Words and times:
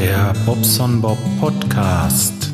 Der 0.00 0.32
Bobson 0.46 1.00
Bob 1.00 1.18
Podcast. 1.40 2.52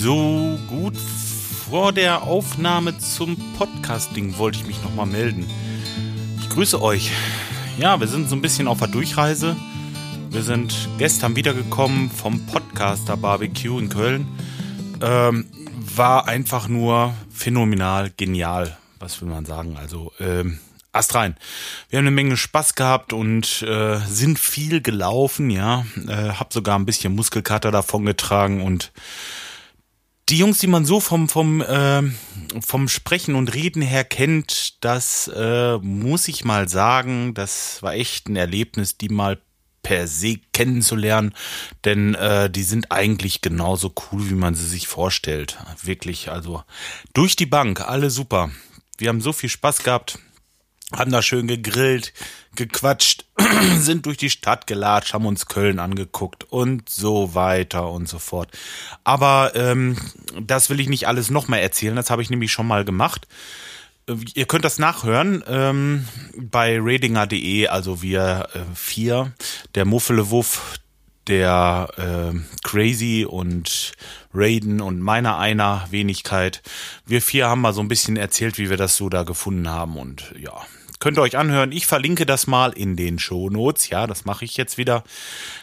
So 0.00 0.58
gut 0.68 0.96
vor 0.96 1.92
der 1.92 2.24
Aufnahme 2.24 2.98
zum 2.98 3.36
Podcasting 3.56 4.36
wollte 4.36 4.58
ich 4.58 4.66
mich 4.66 4.82
nochmal 4.82 5.06
melden. 5.06 5.46
Ich 6.40 6.48
grüße 6.48 6.82
euch. 6.82 7.12
Ja, 7.78 8.00
wir 8.00 8.08
sind 8.08 8.28
so 8.28 8.34
ein 8.34 8.42
bisschen 8.42 8.66
auf 8.66 8.80
der 8.80 8.88
Durchreise. 8.88 9.54
Wir 10.30 10.42
sind 10.42 10.74
gestern 10.98 11.36
wiedergekommen 11.36 12.10
vom 12.10 12.44
Podcaster 12.46 13.16
Barbecue 13.16 13.78
in 13.78 13.88
Köln. 13.88 14.26
Ähm, 15.00 15.46
war 15.94 16.26
einfach 16.26 16.66
nur 16.66 17.14
phänomenal, 17.30 18.10
genial. 18.16 18.76
Was 18.98 19.22
will 19.22 19.28
man 19.28 19.44
sagen? 19.44 19.76
Also, 19.76 20.10
ähm, 20.18 20.58
Ast 20.92 21.14
rein. 21.14 21.36
Wir 21.90 21.98
haben 21.98 22.06
eine 22.06 22.14
Menge 22.14 22.36
Spaß 22.36 22.74
gehabt 22.74 23.12
und 23.12 23.62
äh, 23.62 23.98
sind 24.06 24.38
viel 24.38 24.80
gelaufen, 24.80 25.50
ja. 25.50 25.84
Äh, 26.06 26.30
hab 26.30 26.52
sogar 26.52 26.78
ein 26.78 26.86
bisschen 26.86 27.14
Muskelkater 27.14 27.70
davon 27.70 28.06
getragen 28.06 28.62
und 28.62 28.92
die 30.30 30.38
Jungs, 30.38 30.58
die 30.58 30.66
man 30.66 30.84
so 30.84 31.00
vom 31.00 31.28
vom 31.28 31.60
äh, 31.60 32.02
vom 32.60 32.88
Sprechen 32.88 33.34
und 33.34 33.54
Reden 33.54 33.82
her 33.82 34.04
kennt, 34.04 34.82
das 34.84 35.28
äh, 35.34 35.78
muss 35.78 36.28
ich 36.28 36.44
mal 36.44 36.68
sagen, 36.68 37.34
das 37.34 37.82
war 37.82 37.94
echt 37.94 38.28
ein 38.28 38.36
Erlebnis, 38.36 38.96
die 38.98 39.08
mal 39.08 39.40
per 39.82 40.06
se 40.06 40.38
kennenzulernen, 40.52 41.34
denn 41.84 42.14
äh, 42.14 42.50
die 42.50 42.62
sind 42.62 42.92
eigentlich 42.92 43.40
genauso 43.40 43.94
cool, 44.10 44.28
wie 44.28 44.34
man 44.34 44.54
sie 44.54 44.66
sich 44.66 44.88
vorstellt. 44.88 45.58
Wirklich, 45.82 46.30
also 46.30 46.62
durch 47.14 47.36
die 47.36 47.46
Bank, 47.46 47.80
alle 47.80 48.10
super. 48.10 48.50
Wir 48.98 49.08
haben 49.10 49.20
so 49.20 49.32
viel 49.32 49.48
Spaß 49.48 49.82
gehabt 49.84 50.18
haben 50.96 51.12
da 51.12 51.20
schön 51.20 51.46
gegrillt, 51.46 52.12
gequatscht, 52.54 53.26
sind 53.76 54.06
durch 54.06 54.16
die 54.16 54.30
Stadt 54.30 54.66
gelatscht, 54.66 55.12
haben 55.12 55.26
uns 55.26 55.46
Köln 55.46 55.78
angeguckt 55.78 56.44
und 56.50 56.88
so 56.88 57.34
weiter 57.34 57.90
und 57.90 58.08
so 58.08 58.18
fort. 58.18 58.50
Aber 59.04 59.52
ähm, 59.54 59.96
das 60.40 60.70
will 60.70 60.80
ich 60.80 60.88
nicht 60.88 61.06
alles 61.06 61.30
nochmal 61.30 61.60
erzählen, 61.60 61.96
das 61.96 62.10
habe 62.10 62.22
ich 62.22 62.30
nämlich 62.30 62.52
schon 62.52 62.66
mal 62.66 62.84
gemacht. 62.84 63.26
Ihr 64.34 64.46
könnt 64.46 64.64
das 64.64 64.78
nachhören 64.78 65.44
ähm, 65.46 66.08
bei 66.34 66.78
radinger.de, 66.80 67.66
also 67.66 68.00
wir 68.00 68.48
äh, 68.54 68.60
vier, 68.74 69.32
der 69.74 69.84
Muffelewuff, 69.84 70.78
der 71.28 71.88
äh, 71.96 72.38
Crazy 72.64 73.26
und 73.28 73.92
Raiden 74.34 74.80
und 74.80 75.00
meiner 75.00 75.38
einer 75.38 75.86
Wenigkeit. 75.90 76.62
Wir 77.06 77.22
vier 77.22 77.48
haben 77.48 77.60
mal 77.60 77.72
so 77.72 77.80
ein 77.80 77.88
bisschen 77.88 78.16
erzählt, 78.16 78.58
wie 78.58 78.70
wir 78.70 78.76
das 78.76 78.96
so 78.96 79.08
da 79.08 79.22
gefunden 79.22 79.68
haben 79.68 79.96
und 79.96 80.34
ja, 80.38 80.64
Könnt 81.00 81.16
ihr 81.16 81.22
euch 81.22 81.36
anhören. 81.36 81.70
Ich 81.70 81.86
verlinke 81.86 82.26
das 82.26 82.48
mal 82.48 82.72
in 82.72 82.96
den 82.96 83.20
Show 83.20 83.50
Notes. 83.50 83.88
Ja, 83.88 84.08
das 84.08 84.24
mache 84.24 84.44
ich 84.44 84.56
jetzt 84.56 84.78
wieder. 84.78 85.04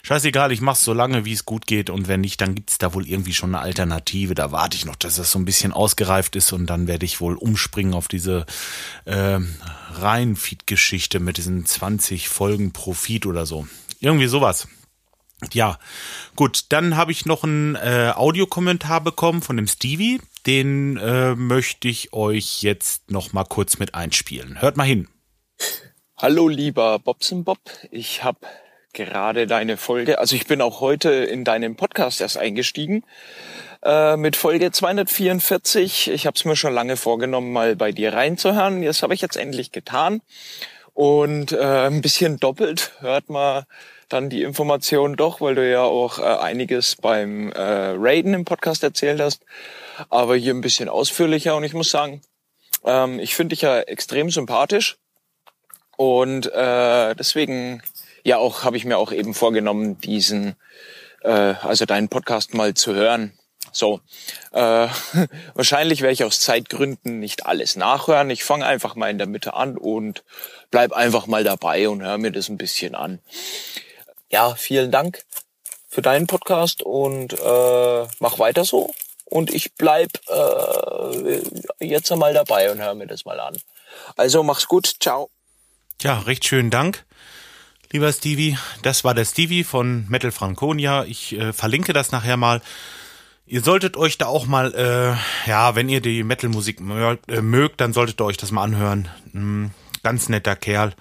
Scheißegal, 0.01 0.53
ich 0.53 0.61
mache 0.61 0.77
es 0.77 0.85
so 0.85 0.93
lange, 0.93 1.25
wie 1.25 1.33
es 1.33 1.43
gut 1.43 1.67
geht. 1.67 1.89
Und 1.89 2.07
wenn 2.07 2.21
nicht, 2.21 2.39
dann 2.39 2.55
gibt's 2.55 2.77
da 2.77 2.93
wohl 2.93 3.05
irgendwie 3.05 3.33
schon 3.33 3.53
eine 3.53 3.61
Alternative. 3.61 4.33
Da 4.33 4.53
warte 4.53 4.77
ich 4.77 4.85
noch, 4.85 4.95
dass 4.95 5.15
das 5.15 5.31
so 5.31 5.39
ein 5.39 5.43
bisschen 5.43 5.73
ausgereift 5.73 6.37
ist. 6.37 6.53
Und 6.53 6.67
dann 6.67 6.87
werde 6.87 7.05
ich 7.05 7.19
wohl 7.19 7.35
umspringen 7.35 7.93
auf 7.93 8.07
diese 8.07 8.45
äh, 9.03 9.39
Reihenfeed-Geschichte 9.91 11.19
mit 11.19 11.35
diesen 11.35 11.65
20 11.65 12.29
Folgen 12.29 12.71
Profit 12.71 13.25
oder 13.25 13.45
so. 13.45 13.67
Irgendwie 13.99 14.27
sowas. 14.27 14.69
Ja, 15.51 15.79
gut, 16.35 16.65
dann 16.69 16.95
habe 16.95 17.11
ich 17.11 17.25
noch 17.25 17.43
einen 17.43 17.75
äh, 17.75 18.13
Audiokommentar 18.15 19.01
bekommen 19.01 19.41
von 19.41 19.57
dem 19.57 19.67
Stevie. 19.67 20.21
Den 20.45 20.97
äh, 20.97 21.35
möchte 21.35 21.87
ich 21.87 22.13
euch 22.13 22.61
jetzt 22.63 23.11
noch 23.11 23.33
mal 23.33 23.43
kurz 23.43 23.77
mit 23.77 23.95
einspielen. 23.95 24.61
Hört 24.61 24.77
mal 24.77 24.85
hin. 24.85 25.07
Hallo 26.17 26.47
lieber 26.47 26.99
Bobson 26.99 27.43
Bob, 27.43 27.59
ich 27.91 28.23
habe 28.23 28.39
gerade 28.93 29.47
deine 29.47 29.75
Folge, 29.75 30.19
also 30.19 30.35
ich 30.37 30.47
bin 30.47 30.61
auch 30.61 30.79
heute 30.79 31.09
in 31.11 31.43
deinen 31.43 31.75
Podcast 31.75 32.21
erst 32.21 32.37
eingestiegen 32.37 33.03
äh, 33.83 34.15
mit 34.15 34.37
Folge 34.37 34.71
244. 34.71 36.09
Ich 36.11 36.25
habe 36.25 36.35
es 36.35 36.45
mir 36.45 36.55
schon 36.55 36.73
lange 36.73 36.95
vorgenommen, 36.95 37.51
mal 37.51 37.75
bei 37.75 37.91
dir 37.91 38.13
reinzuhören. 38.13 38.81
Das 38.81 39.03
habe 39.03 39.13
ich 39.13 39.19
jetzt 39.21 39.35
endlich 39.35 39.73
getan 39.73 40.21
und 40.93 41.51
äh, 41.51 41.87
ein 41.87 42.01
bisschen 42.01 42.39
doppelt 42.39 42.93
hört 42.99 43.29
man 43.29 43.65
dann 44.09 44.29
die 44.29 44.43
Information 44.43 45.15
doch, 45.15 45.41
weil 45.41 45.55
du 45.55 45.69
ja 45.69 45.83
auch 45.83 46.19
äh, 46.19 46.23
einiges 46.23 46.95
beim 46.95 47.51
äh, 47.51 47.93
Raiden 47.97 48.33
im 48.33 48.45
Podcast 48.45 48.83
erzählt 48.83 49.19
hast, 49.19 49.45
aber 50.09 50.35
hier 50.35 50.53
ein 50.53 50.61
bisschen 50.61 50.89
ausführlicher 50.89 51.55
und 51.55 51.63
ich 51.63 51.73
muss 51.73 51.89
sagen, 51.89 52.21
ähm, 52.83 53.19
ich 53.19 53.35
finde 53.35 53.55
dich 53.55 53.61
ja 53.61 53.79
extrem 53.79 54.29
sympathisch 54.29 54.97
und 55.97 56.51
äh, 56.51 57.15
deswegen, 57.15 57.81
ja, 58.23 58.37
auch 58.37 58.63
habe 58.63 58.77
ich 58.77 58.85
mir 58.85 58.97
auch 58.97 59.11
eben 59.11 59.33
vorgenommen, 59.33 59.99
diesen, 59.99 60.55
äh, 61.21 61.29
also 61.29 61.85
deinen 61.85 62.09
Podcast 62.09 62.53
mal 62.53 62.73
zu 62.73 62.93
hören. 62.93 63.33
So, 63.71 63.99
äh, 64.51 64.87
wahrscheinlich 65.53 66.01
werde 66.01 66.13
ich 66.13 66.23
aus 66.23 66.39
Zeitgründen 66.39 67.19
nicht 67.19 67.45
alles 67.45 67.75
nachhören. 67.75 68.29
Ich 68.29 68.43
fange 68.43 68.65
einfach 68.65 68.95
mal 68.95 69.09
in 69.09 69.17
der 69.17 69.27
Mitte 69.27 69.53
an 69.53 69.77
und 69.77 70.23
bleib 70.71 70.93
einfach 70.93 71.27
mal 71.27 71.43
dabei 71.43 71.89
und 71.89 72.01
höre 72.01 72.17
mir 72.17 72.31
das 72.31 72.49
ein 72.49 72.57
bisschen 72.57 72.95
an. 72.95 73.19
Ja, 74.35 74.53
vielen 74.53 74.91
Dank 74.91 75.23
für 75.87 76.01
deinen 76.01 76.27
Podcast 76.27 76.83
und 76.83 77.31
äh, 77.31 78.07
mach 78.19 78.37
weiter 78.37 78.65
so. 78.65 78.93
Und 79.23 79.49
ich 79.49 79.75
bleib 79.75 80.09
äh, 80.27 81.41
jetzt 81.79 82.11
einmal 82.11 82.33
dabei 82.33 82.69
und 82.69 82.81
höre 82.81 82.95
mir 82.95 83.07
das 83.07 83.23
mal 83.23 83.39
an. 83.39 83.55
Also 84.17 84.43
mach's 84.43 84.67
gut, 84.67 84.93
ciao. 84.99 85.29
Ja, 86.01 86.19
recht 86.19 86.43
schönen 86.43 86.69
Dank, 86.69 87.05
lieber 87.93 88.11
Stevie. 88.11 88.57
Das 88.81 89.05
war 89.05 89.13
der 89.13 89.23
Stevie 89.23 89.63
von 89.63 90.05
Metal 90.09 90.33
Franconia. 90.33 91.05
Ich 91.05 91.31
äh, 91.39 91.53
verlinke 91.53 91.93
das 91.93 92.11
nachher 92.11 92.35
mal. 92.35 92.61
Ihr 93.45 93.61
solltet 93.61 93.95
euch 93.95 94.17
da 94.17 94.25
auch 94.25 94.47
mal, 94.47 94.73
äh, 94.75 95.49
ja, 95.49 95.75
wenn 95.75 95.87
ihr 95.87 96.01
die 96.01 96.23
Metal-Musik 96.23 96.81
mögt, 96.81 97.31
äh, 97.31 97.41
mögt, 97.41 97.79
dann 97.79 97.93
solltet 97.93 98.19
ihr 98.19 98.25
euch 98.25 98.35
das 98.35 98.51
mal 98.51 98.63
anhören. 98.63 99.07
Hm, 99.31 99.71
ganz 100.03 100.27
netter 100.27 100.57
Kerl. 100.57 100.93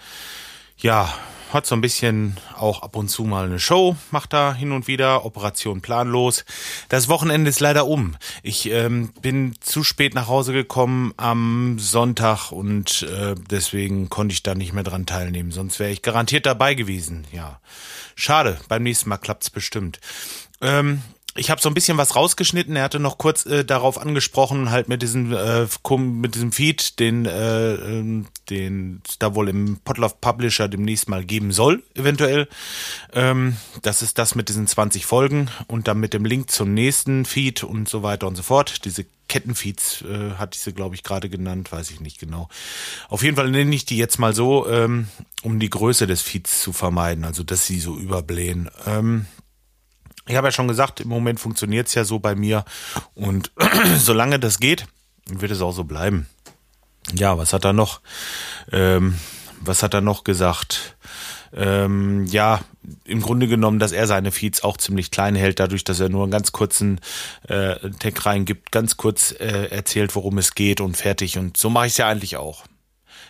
Ja, 0.77 1.13
hat 1.55 1.67
so 1.67 1.75
ein 1.75 1.81
bisschen 1.81 2.37
auch 2.57 2.83
ab 2.83 2.97
und 2.97 3.09
zu 3.09 3.25
mal 3.25 3.47
eine 3.47 3.59
Show, 3.59 3.97
macht 4.11 4.33
da 4.33 4.55
hin 4.55 4.73
und 4.73 4.89
wieder, 4.89 5.25
Operation 5.25 5.81
planlos. 5.81 6.45
Das 6.89 7.09
Wochenende 7.09 7.49
ist 7.49 7.61
leider 7.61 7.87
um. 7.87 8.17
Ich 8.43 8.71
ähm, 8.71 9.13
bin 9.23 9.55
zu 9.61 9.85
spät 9.85 10.15
nach 10.15 10.29
Hause 10.29 10.53
gekommen 10.53 11.15
am 11.17 11.79
Sonntag 11.79 12.53
und 12.53 13.03
äh, 13.03 13.35
deswegen 13.51 14.11
konnte 14.11 14.33
ich 14.33 14.43
da 14.43 14.55
nicht 14.55 14.73
mehr 14.73 14.85
dran 14.85 15.07
teilnehmen. 15.07 15.53
Sonst 15.53 15.79
wäre 15.79 15.91
ich 15.91 16.03
garantiert 16.03 16.47
dabei 16.47 16.75
gewesen. 16.75 17.27
Ja, 17.33 17.61
schade. 18.15 18.59
Beim 18.69 18.83
nächsten 18.83 19.09
Mal 19.09 19.19
klappt's 19.19 19.51
bestimmt. 19.51 20.01
Ähm, 20.61 21.03
ich 21.37 21.51
habe 21.51 21.61
so 21.61 21.69
ein 21.69 21.75
bisschen 21.75 21.99
was 21.99 22.15
rausgeschnitten. 22.15 22.77
Er 22.77 22.85
hatte 22.85 23.01
noch 23.01 23.19
kurz 23.19 23.45
äh, 23.47 23.65
darauf 23.65 23.99
angesprochen, 23.99 24.71
halt 24.71 24.89
mit 24.89 25.03
diesem 25.03 25.33
äh, 25.33 25.67
mit 25.97 26.35
diesem 26.35 26.53
Feed, 26.53 27.01
den 27.01 27.27
äh, 27.27 27.75
ähm, 27.75 28.27
den 28.51 29.03
da 29.19 29.35
wohl 29.35 29.49
im 29.49 29.79
Potluck 29.85 30.21
Publisher 30.21 30.69
demnächst 30.69 31.09
mal 31.09 31.25
geben 31.25 31.51
soll, 31.51 31.83
eventuell. 31.95 32.49
Ähm, 33.13 33.57
das 33.83 34.03
ist 34.03 34.19
das 34.19 34.35
mit 34.35 34.49
diesen 34.49 34.67
20 34.67 35.07
Folgen 35.07 35.51
und 35.67 35.89
dann 35.89 35.99
mit 35.99 36.15
dem 36.15 36.25
Link 36.25 36.51
zum 36.51 36.73
nächsten 36.73 37.25
Feed 37.25 37.65
und 37.65 37.89
so 37.89 38.03
weiter 38.03 38.27
und 38.29 38.37
so 38.37 38.43
fort. 38.43 38.85
Diese 38.85 39.05
Kettenfeeds 39.27 40.03
äh, 40.03 40.33
hatte 40.39 40.57
ich 40.57 40.61
sie, 40.61 40.73
glaube 40.73 40.95
ich, 40.95 41.03
gerade 41.03 41.29
genannt, 41.29 41.73
weiß 41.73 41.91
ich 41.91 42.01
nicht 42.01 42.21
genau. 42.21 42.49
Auf 43.09 43.23
jeden 43.23 43.37
Fall 43.37 43.51
nenne 43.51 43.75
ich 43.75 43.85
die 43.85 43.97
jetzt 43.97 44.19
mal 44.19 44.35
so, 44.35 44.69
ähm, 44.69 45.09
um 45.43 45.59
die 45.59 45.71
Größe 45.71 46.07
des 46.07 46.23
Feeds 46.23 46.61
zu 46.61 46.73
vermeiden, 46.73 47.25
also 47.25 47.43
dass 47.43 47.67
sie 47.67 47.81
so 47.81 47.97
überblähen. 47.97 48.71
Ähm, 48.87 49.27
ich 50.27 50.37
habe 50.37 50.49
ja 50.49 50.53
schon 50.53 50.69
gesagt, 50.69 51.01
im 51.01 51.09
Moment 51.09 51.41
funktioniert 51.41 51.89
es 51.89 51.95
ja 51.95 52.05
so 52.05 52.19
bei 52.19 52.35
mir 52.35 52.65
und 53.15 53.53
solange 53.99 54.39
das 54.39 54.59
geht, 54.59 54.87
wird 55.27 55.53
es 55.53 55.61
auch 55.61 55.73
so 55.73 55.85
bleiben. 55.85 56.27
Ja, 57.13 57.37
was 57.37 57.53
hat 57.53 57.65
er 57.65 57.73
noch? 57.73 58.01
Ähm, 58.73 59.19
was 59.61 59.83
hat 59.83 59.95
er 59.95 60.01
noch 60.01 60.25
gesagt? 60.25 60.97
Ähm, 61.53 62.25
ja, 62.27 62.61
im 63.05 63.21
Grunde 63.21 63.47
genommen, 63.47 63.79
dass 63.79 63.93
er 63.93 64.07
seine 64.07 64.33
Feeds 64.33 64.65
auch 64.65 64.77
ziemlich 64.77 65.11
klein 65.11 65.37
hält, 65.37 65.61
dadurch, 65.61 65.85
dass 65.85 66.01
er 66.01 66.09
nur 66.09 66.25
einen 66.25 66.33
ganz 66.33 66.53
kurzen 66.53 67.01
äh, 67.47 67.91
Tag 67.99 68.27
reingibt, 68.27 68.73
ganz 68.73 68.97
kurz 68.97 69.33
äh, 69.33 69.69
erzählt, 69.71 70.15
worum 70.17 70.39
es 70.39 70.55
geht 70.55 70.81
und 70.81 70.97
fertig. 70.97 71.39
Und 71.39 71.57
so 71.57 71.71
mache 71.71 71.87
ich 71.87 71.93
es 71.93 71.99
ja 71.99 72.09
eigentlich 72.09 72.37
auch. 72.37 72.65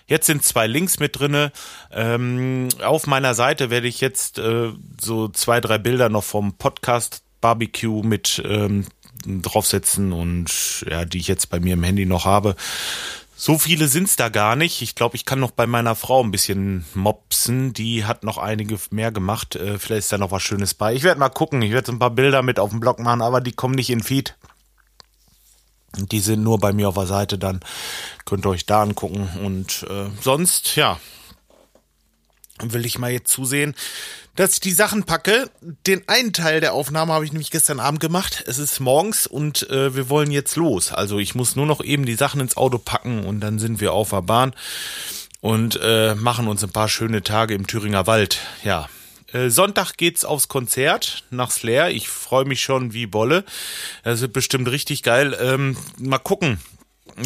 Jetzt 0.06 0.26
sind 0.26 0.44
zwei 0.44 0.66
Links 0.66 0.98
mit 0.98 1.18
drinne. 1.18 1.52
Ähm, 1.90 2.68
auf 2.82 3.06
meiner 3.06 3.34
Seite 3.34 3.70
werde 3.70 3.88
ich 3.88 4.00
jetzt 4.00 4.38
äh, 4.38 4.72
so 5.00 5.28
zwei, 5.28 5.60
drei 5.60 5.78
Bilder 5.78 6.08
noch 6.08 6.24
vom 6.24 6.54
Podcast 6.54 7.22
Barbecue 7.40 8.02
mit 8.02 8.42
ähm, 8.46 8.86
draufsetzen 9.26 10.12
und 10.12 10.84
ja, 10.88 11.04
die 11.04 11.18
ich 11.18 11.28
jetzt 11.28 11.50
bei 11.50 11.60
mir 11.60 11.74
im 11.74 11.82
Handy 11.82 12.06
noch 12.06 12.24
habe. 12.24 12.56
So 13.36 13.58
viele 13.58 13.88
sind's 13.88 14.16
da 14.16 14.28
gar 14.28 14.56
nicht. 14.56 14.80
Ich 14.80 14.94
glaube, 14.94 15.16
ich 15.16 15.24
kann 15.24 15.40
noch 15.40 15.50
bei 15.50 15.66
meiner 15.66 15.94
Frau 15.94 16.22
ein 16.22 16.30
bisschen 16.30 16.84
mopsen. 16.94 17.72
Die 17.72 18.04
hat 18.04 18.22
noch 18.22 18.38
einige 18.38 18.78
mehr 18.90 19.10
gemacht. 19.10 19.56
Äh, 19.56 19.78
vielleicht 19.78 20.00
ist 20.00 20.12
da 20.12 20.18
noch 20.18 20.30
was 20.30 20.42
Schönes 20.42 20.74
bei. 20.74 20.94
Ich 20.94 21.02
werde 21.02 21.18
mal 21.18 21.30
gucken. 21.30 21.60
Ich 21.62 21.72
werde 21.72 21.86
so 21.86 21.92
ein 21.92 21.98
paar 21.98 22.10
Bilder 22.10 22.42
mit 22.42 22.58
auf 22.60 22.70
dem 22.70 22.80
Blog 22.80 23.00
machen, 23.00 23.22
aber 23.22 23.40
die 23.40 23.52
kommen 23.52 23.74
nicht 23.74 23.90
in 23.90 24.02
Feed. 24.02 24.36
Die 25.96 26.20
sind 26.20 26.42
nur 26.42 26.58
bei 26.58 26.72
mir 26.72 26.88
auf 26.88 26.94
der 26.94 27.06
Seite, 27.06 27.38
dann 27.38 27.60
könnt 28.24 28.46
ihr 28.46 28.50
euch 28.50 28.66
da 28.66 28.82
angucken. 28.82 29.28
Und 29.44 29.86
äh, 29.88 30.10
sonst, 30.20 30.76
ja, 30.76 30.98
will 32.60 32.86
ich 32.86 32.98
mal 32.98 33.10
jetzt 33.10 33.30
zusehen, 33.30 33.74
dass 34.36 34.54
ich 34.54 34.60
die 34.60 34.72
Sachen 34.72 35.04
packe. 35.04 35.50
Den 35.86 36.02
einen 36.08 36.32
Teil 36.32 36.60
der 36.60 36.74
Aufnahme 36.74 37.12
habe 37.12 37.24
ich 37.24 37.32
nämlich 37.32 37.50
gestern 37.50 37.80
Abend 37.80 38.00
gemacht. 38.00 38.44
Es 38.46 38.58
ist 38.58 38.80
morgens 38.80 39.26
und 39.26 39.68
äh, 39.70 39.94
wir 39.94 40.08
wollen 40.08 40.30
jetzt 40.30 40.56
los. 40.56 40.92
Also 40.92 41.18
ich 41.18 41.34
muss 41.34 41.56
nur 41.56 41.66
noch 41.66 41.82
eben 41.82 42.04
die 42.04 42.14
Sachen 42.14 42.40
ins 42.40 42.56
Auto 42.56 42.78
packen 42.78 43.24
und 43.24 43.40
dann 43.40 43.58
sind 43.58 43.80
wir 43.80 43.92
auf 43.92 44.10
der 44.10 44.22
Bahn 44.22 44.54
und 45.40 45.78
äh, 45.82 46.14
machen 46.14 46.48
uns 46.48 46.64
ein 46.64 46.70
paar 46.70 46.88
schöne 46.88 47.22
Tage 47.22 47.54
im 47.54 47.66
Thüringer 47.66 48.06
Wald. 48.06 48.38
Ja. 48.64 48.88
Äh, 49.34 49.50
Sonntag 49.50 49.96
geht's 49.96 50.24
aufs 50.24 50.48
Konzert 50.48 51.24
nach 51.30 51.50
Slayer. 51.50 51.90
Ich 51.90 52.08
freue 52.08 52.44
mich 52.44 52.62
schon 52.62 52.94
wie 52.94 53.06
Bolle. 53.06 53.44
Das 54.04 54.20
wird 54.20 54.32
bestimmt 54.32 54.70
richtig 54.70 55.02
geil. 55.02 55.36
Ähm, 55.38 55.76
mal 55.98 56.18
gucken, 56.18 56.58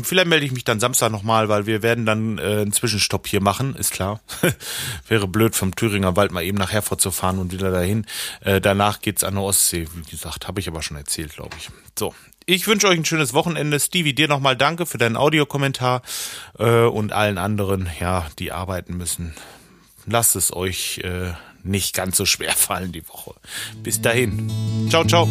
Vielleicht 0.03 0.29
melde 0.29 0.45
ich 0.45 0.53
mich 0.53 0.65
dann 0.65 0.81
Samstag 0.81 1.11
nochmal, 1.11 1.49
weil 1.49 1.67
wir 1.67 1.83
werden 1.83 2.05
dann 2.05 2.37
äh, 2.37 2.43
einen 2.43 2.73
Zwischenstopp 2.73 3.27
hier 3.27 3.41
machen, 3.41 3.75
ist 3.75 3.91
klar. 3.91 4.21
Wäre 5.09 5.27
blöd, 5.27 5.57
vom 5.57 5.75
Thüringer 5.75 6.15
Wald 6.15 6.31
mal 6.31 6.43
eben 6.43 6.59
nach 6.59 6.73
Herford 6.73 7.01
zu 7.01 7.11
fahren 7.11 7.39
und 7.39 7.53
wieder 7.53 7.71
dahin. 7.71 8.05
Äh, 8.41 8.61
danach 8.61 9.01
geht's 9.01 9.25
an 9.25 9.35
der 9.35 9.45
Ostsee, 9.45 9.87
wie 9.95 10.11
gesagt, 10.11 10.47
habe 10.47 10.61
ich 10.61 10.69
aber 10.69 10.83
schon 10.83 10.99
erzählt, 10.99 11.35
glaube 11.35 11.57
ich. 11.59 11.71
So, 11.99 12.15
ich 12.45 12.67
wünsche 12.67 12.89
euch 12.89 12.99
ein 12.99 13.05
schönes 13.07 13.33
Wochenende. 13.33 13.81
Stevie, 13.81 14.15
dir 14.15 14.29
nochmal 14.29 14.57
danke 14.57 14.85
für 14.85 14.99
deinen 14.99 15.17
Audiokommentar 15.17 16.03
äh, 16.59 16.83
und 16.83 17.13
allen 17.13 17.39
anderen, 17.39 17.89
ja, 17.99 18.27
die 18.39 18.53
arbeiten 18.53 18.97
müssen. 18.97 19.35
Lasst 20.11 20.37
es 20.37 20.55
euch 20.55 20.99
äh, 21.05 21.33
nicht 21.63 21.95
ganz 21.95 22.17
so 22.17 22.25
schwer 22.25 22.53
fallen 22.57 22.93
die 22.93 23.07
Woche. 23.09 23.35
Bis 23.83 24.01
dahin. 24.01 24.51
Ciao, 24.89 25.05
ciao. 25.05 25.29